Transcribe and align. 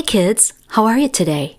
kids. 0.00 0.54
How 0.68 0.86
are 0.86 0.96
you 0.96 1.08
today? 1.08 1.58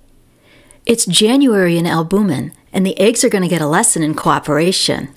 It's 0.88 1.06
January 1.06 1.78
in 1.78 1.86
Albumin, 1.86 2.54
and 2.72 2.84
the 2.84 3.00
eggs 3.00 3.24
are 3.24 3.30
going 3.30 3.44
to 3.44 3.48
get 3.48 3.62
a 3.62 3.68
lesson 3.68 4.02
in 4.02 4.16
cooperation. 4.16 5.10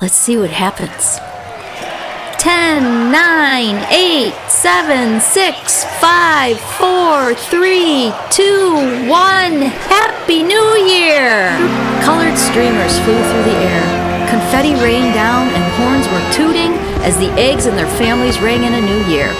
Let's 0.00 0.14
see 0.14 0.36
what 0.36 0.50
happens. 0.50 1.18
10, 2.38 3.10
9, 3.10 3.86
8, 3.90 4.34
7, 4.46 5.20
6, 5.20 5.84
5, 5.84 6.60
4, 6.60 7.34
3, 7.34 8.12
2, 8.30 9.08
1. 9.08 9.52
Happy 9.90 10.42
New 10.44 10.76
Year! 10.86 11.56
Colored 12.04 12.38
streamers 12.38 12.98
flew 13.00 13.18
through 13.18 13.44
the 13.50 13.58
air. 13.66 14.28
Confetti 14.30 14.74
rained 14.74 15.14
down, 15.14 15.48
and 15.48 15.64
horns 15.74 16.06
were 16.06 16.32
tooting 16.32 16.72
as 17.02 17.16
the 17.18 17.32
eggs 17.32 17.66
and 17.66 17.76
their 17.76 17.90
families 17.98 18.38
rang 18.40 18.62
in 18.62 18.74
a 18.74 18.80
new 18.80 19.12
year. 19.12 19.34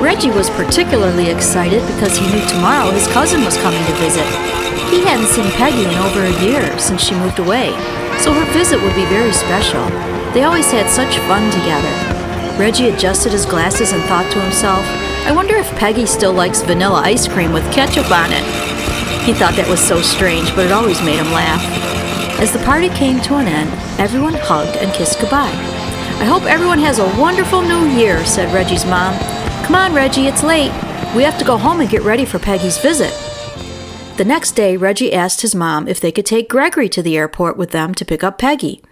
Reggie 0.00 0.30
was 0.30 0.50
particularly 0.50 1.30
excited 1.30 1.80
because 1.94 2.16
he 2.16 2.26
knew 2.26 2.44
tomorrow 2.46 2.90
his 2.90 3.06
cousin 3.08 3.44
was 3.44 3.56
coming 3.58 3.82
to 3.86 3.92
visit. 3.94 4.26
He 4.90 5.00
hadn't 5.04 5.26
seen 5.26 5.50
Peggy 5.52 5.84
in 5.84 5.94
over 6.04 6.22
a 6.22 6.42
year 6.44 6.78
since 6.78 7.02
she 7.02 7.14
moved 7.14 7.38
away, 7.38 7.70
so 8.18 8.32
her 8.32 8.52
visit 8.52 8.80
would 8.82 8.94
be 8.94 9.06
very 9.06 9.32
special. 9.32 9.84
They 10.32 10.44
always 10.44 10.70
had 10.70 10.90
such 10.90 11.18
fun 11.26 11.50
together. 11.50 11.90
Reggie 12.58 12.90
adjusted 12.90 13.32
his 13.32 13.46
glasses 13.46 13.92
and 13.92 14.02
thought 14.04 14.30
to 14.32 14.40
himself, 14.40 14.84
I 15.26 15.32
wonder 15.32 15.56
if 15.56 15.70
Peggy 15.76 16.06
still 16.06 16.32
likes 16.32 16.62
vanilla 16.62 17.00
ice 17.00 17.26
cream 17.26 17.52
with 17.52 17.72
ketchup 17.72 18.10
on 18.10 18.30
it. 18.30 18.44
He 19.24 19.32
thought 19.32 19.56
that 19.56 19.68
was 19.68 19.80
so 19.80 20.02
strange, 20.02 20.54
but 20.54 20.66
it 20.66 20.72
always 20.72 21.02
made 21.02 21.18
him 21.18 21.32
laugh. 21.32 21.62
As 22.38 22.52
the 22.52 22.58
party 22.60 22.90
came 22.90 23.20
to 23.22 23.36
an 23.36 23.48
end, 23.48 23.70
everyone 23.98 24.34
hugged 24.34 24.76
and 24.76 24.92
kissed 24.92 25.18
goodbye. 25.18 25.54
I 26.20 26.24
hope 26.24 26.44
everyone 26.44 26.78
has 26.80 26.98
a 26.98 27.18
wonderful 27.18 27.62
new 27.62 27.88
year, 27.88 28.24
said 28.24 28.52
Reggie's 28.52 28.84
mom. 28.84 29.14
Come 29.64 29.76
on, 29.76 29.94
Reggie, 29.94 30.26
it's 30.26 30.42
late. 30.42 30.70
We 31.16 31.22
have 31.22 31.38
to 31.38 31.44
go 31.44 31.56
home 31.56 31.80
and 31.80 31.88
get 31.88 32.02
ready 32.02 32.26
for 32.26 32.38
Peggy's 32.38 32.76
visit. 32.76 33.12
The 34.18 34.24
next 34.24 34.52
day, 34.52 34.76
Reggie 34.76 35.12
asked 35.12 35.40
his 35.40 35.54
mom 35.54 35.88
if 35.88 36.00
they 36.00 36.12
could 36.12 36.26
take 36.26 36.50
Gregory 36.50 36.88
to 36.90 37.02
the 37.02 37.16
airport 37.16 37.56
with 37.56 37.70
them 37.70 37.94
to 37.94 38.04
pick 38.04 38.22
up 38.22 38.36
Peggy. 38.38 38.82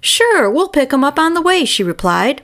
Sure, 0.00 0.50
we'll 0.50 0.70
pick 0.70 0.90
him 0.90 1.04
up 1.04 1.18
on 1.18 1.34
the 1.34 1.42
way, 1.42 1.66
she 1.66 1.84
replied. 1.84 2.42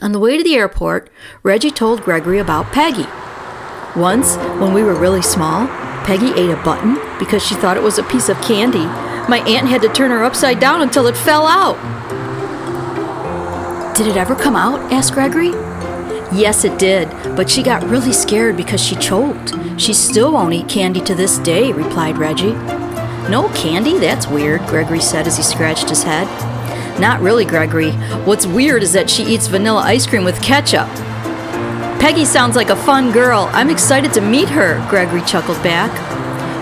On 0.00 0.12
the 0.12 0.18
way 0.18 0.38
to 0.38 0.42
the 0.42 0.54
airport, 0.54 1.10
Reggie 1.42 1.70
told 1.70 2.02
Gregory 2.02 2.38
about 2.38 2.72
Peggy. 2.72 3.06
Once, 3.94 4.36
when 4.58 4.72
we 4.72 4.82
were 4.82 4.94
really 4.94 5.22
small, 5.22 5.66
Peggy 6.04 6.32
ate 6.32 6.48
a 6.48 6.62
button 6.64 6.98
because 7.18 7.46
she 7.46 7.54
thought 7.56 7.76
it 7.76 7.82
was 7.82 7.98
a 7.98 8.04
piece 8.04 8.30
of 8.30 8.40
candy. 8.40 8.86
My 9.28 9.44
aunt 9.46 9.68
had 9.68 9.82
to 9.82 9.88
turn 9.90 10.10
her 10.10 10.24
upside 10.24 10.58
down 10.58 10.80
until 10.80 11.06
it 11.06 11.16
fell 11.16 11.46
out. 11.46 11.76
Did 13.94 14.06
it 14.06 14.16
ever 14.16 14.34
come 14.34 14.56
out? 14.56 14.80
asked 14.90 15.12
Gregory. 15.12 15.52
Yes, 16.32 16.64
it 16.64 16.78
did, 16.78 17.08
but 17.34 17.50
she 17.50 17.62
got 17.62 17.82
really 17.82 18.12
scared 18.12 18.56
because 18.56 18.80
she 18.80 18.94
choked. 18.94 19.52
She 19.80 19.92
still 19.92 20.32
won't 20.32 20.54
eat 20.54 20.68
candy 20.68 21.00
to 21.00 21.14
this 21.14 21.38
day, 21.38 21.72
replied 21.72 22.18
Reggie. 22.18 22.52
No 23.28 23.50
candy? 23.54 23.98
That's 23.98 24.28
weird, 24.28 24.60
Gregory 24.66 25.00
said 25.00 25.26
as 25.26 25.36
he 25.36 25.42
scratched 25.42 25.88
his 25.88 26.04
head. 26.04 26.28
Not 27.00 27.20
really, 27.20 27.44
Gregory. 27.44 27.92
What's 28.24 28.46
weird 28.46 28.82
is 28.84 28.92
that 28.92 29.10
she 29.10 29.24
eats 29.24 29.48
vanilla 29.48 29.82
ice 29.82 30.06
cream 30.06 30.24
with 30.24 30.40
ketchup. 30.40 30.88
Peggy 32.00 32.24
sounds 32.24 32.54
like 32.54 32.70
a 32.70 32.76
fun 32.76 33.10
girl. 33.10 33.50
I'm 33.52 33.68
excited 33.68 34.12
to 34.14 34.20
meet 34.20 34.48
her, 34.50 34.84
Gregory 34.88 35.22
chuckled 35.22 35.62
back. 35.62 35.90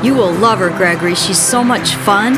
You 0.02 0.14
will 0.14 0.32
love 0.32 0.60
her, 0.60 0.70
Gregory. 0.70 1.14
She's 1.14 1.38
so 1.38 1.62
much 1.62 1.94
fun. 1.94 2.36